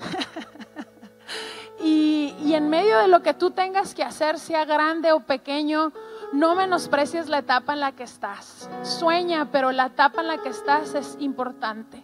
[1.81, 5.93] y, en medio de lo que tú tengas que hacer, sea grande o pequeño,
[6.33, 8.69] no menosprecies la etapa en la que estás.
[8.83, 12.03] Sueña, pero la etapa en la que estás es importante.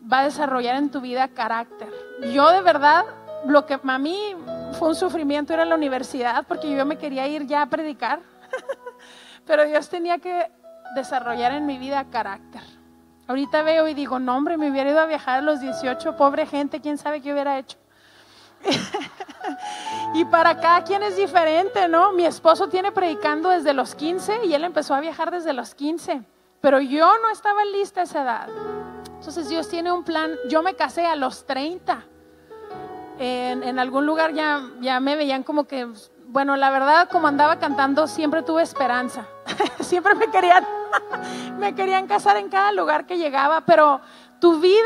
[0.00, 1.92] Va a desarrollar en tu vida carácter.
[2.32, 3.04] Yo de verdad,
[3.46, 4.34] lo que a mí
[4.72, 8.20] fue un sufrimiento era la universidad, porque yo me quería ir ya a predicar.
[9.46, 10.50] pero Dios tenía que
[10.94, 12.62] desarrollar en mi vida carácter.
[13.26, 16.46] Ahorita veo y digo, no hombre, me hubiera ido a viajar a los 18, pobre
[16.46, 17.76] gente, quién sabe qué hubiera hecho.
[20.14, 22.12] y para cada quien es diferente, ¿no?
[22.12, 26.22] Mi esposo tiene predicando desde los 15 y él empezó a viajar desde los 15,
[26.60, 28.48] pero yo no estaba lista a esa edad.
[29.16, 32.04] Entonces Dios tiene un plan, yo me casé a los 30.
[33.18, 35.88] En, algún lugar ya, ya me veían como que,
[36.28, 39.26] bueno, la verdad, como andaba cantando, siempre tuve esperanza.
[39.80, 40.64] siempre me querían,
[41.58, 44.00] me querían casar en cada lugar que llegaba, pero
[44.40, 44.78] tu vida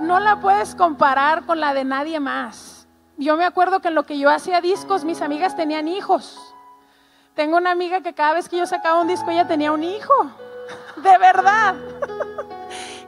[0.00, 2.80] no la puedes comparar con la de nadie más
[3.20, 6.54] yo me acuerdo que en lo que yo hacía discos, mis amigas tenían hijos.
[7.34, 10.14] Tengo una amiga que cada vez que yo sacaba un disco, ella tenía un hijo.
[10.96, 11.74] De verdad.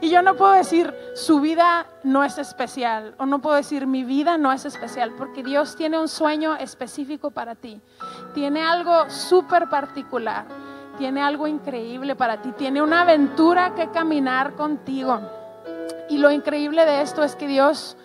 [0.02, 3.14] Y yo no puedo decir, su vida no es especial.
[3.18, 5.12] O no puedo decir, mi vida no es especial.
[5.16, 7.80] Porque Dios tiene un sueño específico para ti.
[8.34, 10.44] Tiene algo súper particular.
[10.98, 12.50] Tiene algo increíble para ti.
[12.50, 15.20] Tiene una aventura que caminar contigo.
[16.08, 17.96] Y lo increíble de esto es que Dios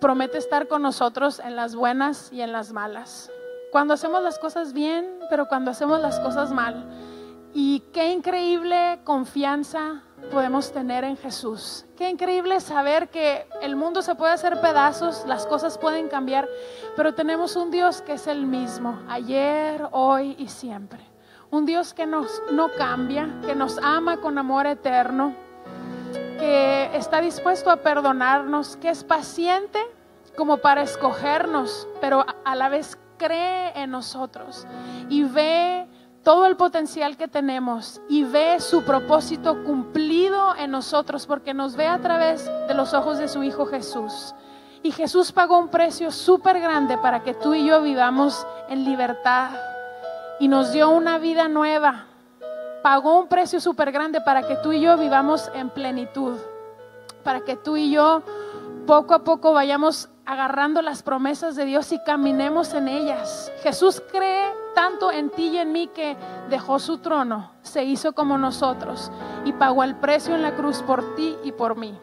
[0.00, 3.32] promete estar con nosotros en las buenas y en las malas.
[3.72, 6.88] Cuando hacemos las cosas bien, pero cuando hacemos las cosas mal.
[7.52, 11.84] Y qué increíble confianza podemos tener en Jesús.
[11.96, 16.48] Qué increíble saber que el mundo se puede hacer pedazos, las cosas pueden cambiar,
[16.96, 21.00] pero tenemos un Dios que es el mismo, ayer, hoy y siempre.
[21.50, 25.34] Un Dios que nos, no cambia, que nos ama con amor eterno,
[26.38, 29.80] que está dispuesto a perdonarnos, que es paciente
[30.36, 34.66] como para escogernos, pero a la vez cree en nosotros
[35.08, 35.86] y ve
[36.26, 41.86] todo el potencial que tenemos y ve su propósito cumplido en nosotros porque nos ve
[41.86, 44.34] a través de los ojos de su Hijo Jesús.
[44.82, 49.50] Y Jesús pagó un precio súper grande para que tú y yo vivamos en libertad
[50.40, 52.06] y nos dio una vida nueva
[52.82, 56.38] pagó un precio súper grande para que tú y yo vivamos en plenitud,
[57.22, 58.22] para que tú y yo
[58.84, 63.52] poco a poco vayamos agarrando las promesas de Dios y caminemos en ellas.
[63.62, 66.18] Jesús cree tanto en ti y en mí que
[66.50, 69.10] dejó su trono, se hizo como nosotros
[69.46, 71.98] y pagó el precio en la cruz por ti y por mí.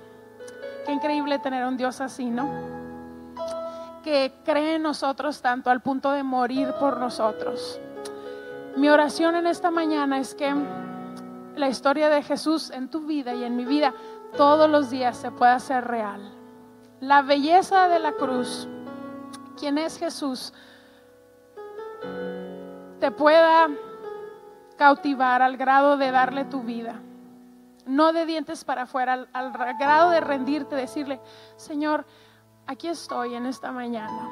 [0.84, 2.50] Qué increíble tener un Dios así, ¿no?
[4.04, 7.80] Que cree en nosotros tanto al punto de morir por nosotros.
[8.76, 10.52] Mi oración en esta mañana es que
[11.56, 13.94] la historia de Jesús en tu vida y en mi vida
[14.36, 16.34] todos los días se pueda hacer real.
[17.02, 18.68] La belleza de la cruz,
[19.60, 20.54] quien es Jesús,
[23.04, 23.68] te pueda
[24.78, 27.02] cautivar al grado de darle tu vida.
[27.86, 31.20] No de dientes para afuera, al, grado de rendirte, decirle,
[31.58, 32.06] Señor,
[32.66, 34.30] aquí estoy en esta mañana.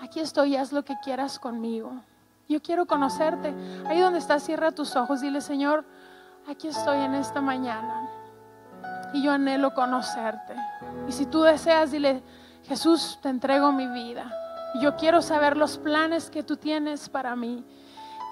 [0.00, 2.00] Aquí estoy, haz lo que quieras conmigo.
[2.48, 3.52] Yo quiero conocerte.
[3.88, 5.20] Ahí donde estás, cierra tus ojos.
[5.20, 5.84] Dile, Señor,
[6.48, 8.08] aquí estoy en esta mañana.
[9.12, 10.54] Y yo anhelo conocerte.
[11.08, 12.22] Y si tú deseas, dile,
[12.62, 14.43] Jesús, te entrego mi vida.
[14.80, 17.64] Yo quiero saber los planes que tú tienes para mí.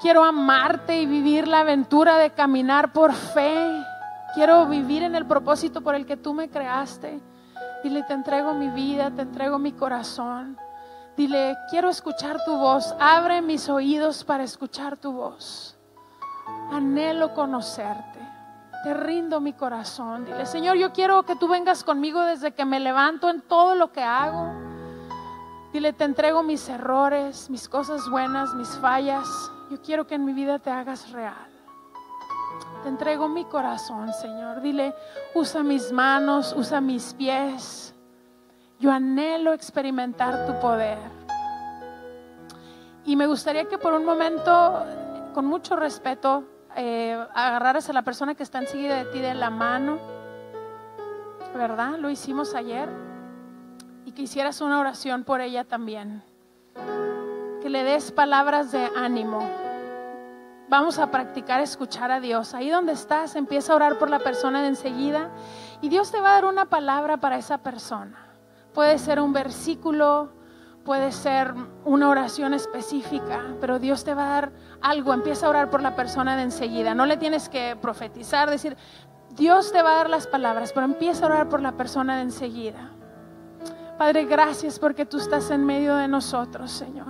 [0.00, 3.84] Quiero amarte y vivir la aventura de caminar por fe.
[4.34, 7.20] Quiero vivir en el propósito por el que tú me creaste.
[7.84, 10.58] Dile, te entrego mi vida, te entrego mi corazón.
[11.16, 12.94] Dile, quiero escuchar tu voz.
[12.98, 15.78] Abre mis oídos para escuchar tu voz.
[16.72, 18.18] Anhelo conocerte.
[18.82, 20.24] Te rindo mi corazón.
[20.24, 23.92] Dile, Señor, yo quiero que tú vengas conmigo desde que me levanto en todo lo
[23.92, 24.71] que hago.
[25.72, 29.26] Dile, te entrego mis errores, mis cosas buenas, mis fallas.
[29.70, 31.48] Yo quiero que en mi vida te hagas real.
[32.82, 34.60] Te entrego mi corazón, Señor.
[34.60, 34.94] Dile,
[35.34, 37.94] usa mis manos, usa mis pies.
[38.80, 40.98] Yo anhelo experimentar tu poder.
[43.06, 44.84] Y me gustaría que por un momento,
[45.32, 46.44] con mucho respeto,
[46.76, 49.98] eh, agarraras a la persona que está enseguida de ti de la mano.
[51.54, 51.96] ¿Verdad?
[51.98, 53.11] Lo hicimos ayer.
[54.04, 56.22] Y que hicieras una oración por ella también.
[57.60, 59.48] Que le des palabras de ánimo
[60.72, 62.54] Vamos a practicar escuchar a Dios.
[62.54, 65.28] Ahí donde estás, empieza a orar por la persona de enseguida
[65.82, 68.16] y Dios te va a dar una palabra para esa persona.
[68.72, 70.32] Puede ser un versículo,
[70.82, 71.52] puede ser
[71.84, 75.12] una oración específica, pero Dios te va a dar algo.
[75.12, 76.94] Empieza a orar por la persona de enseguida.
[76.94, 78.74] No le tienes que profetizar, decir,
[79.32, 82.22] Dios te va a dar las palabras, pero empieza a orar por la persona de
[82.22, 82.92] enseguida.
[83.98, 87.06] Padre, gracias porque tú estás en medio de nosotros, Señor.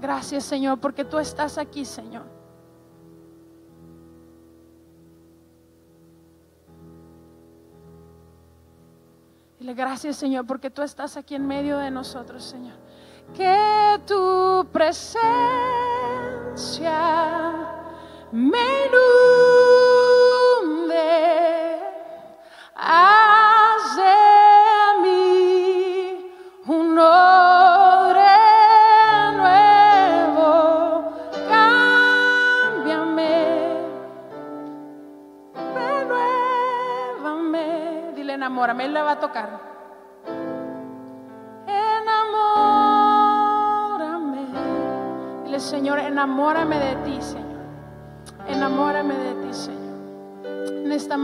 [0.00, 2.24] Gracias, Señor, porque tú estás aquí, Señor.
[9.58, 12.76] Dile gracias, Señor, porque tú estás aquí en medio de nosotros, Señor.
[13.34, 15.22] Que tu presencia
[18.30, 19.03] me inunde.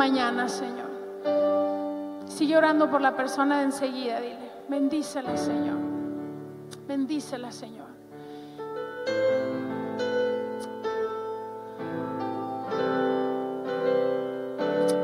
[0.00, 0.88] Mañana, Señor.
[2.26, 4.50] Sigue orando por la persona de enseguida, dile.
[4.66, 5.76] Bendícela, Señor.
[6.88, 7.90] Bendícela, Señor.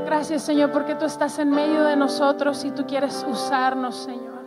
[0.06, 4.40] Gracias, Señor, porque tú estás en medio de nosotros y tú quieres usarnos, Señor.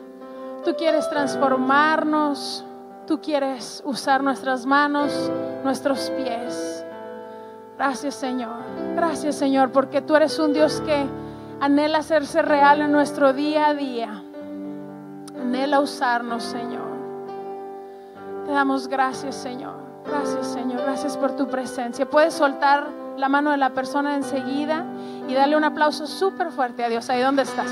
[0.65, 2.65] Tú quieres transformarnos.
[3.05, 5.31] Tú quieres usar nuestras manos,
[5.63, 6.83] nuestros pies.
[7.77, 8.88] Gracias, Señor.
[8.99, 11.05] Gracias, Señor, porque tú eres un Dios que
[11.61, 14.23] anhela hacerse real en nuestro día a día.
[15.41, 16.89] Anhela usarnos, Señor.
[18.45, 19.75] Te damos gracias, Señor.
[20.05, 20.81] Gracias, Señor.
[20.81, 22.09] Gracias por tu presencia.
[22.09, 24.85] Puedes soltar la mano de la persona enseguida
[25.29, 27.71] y darle un aplauso súper fuerte a Dios ahí donde estás.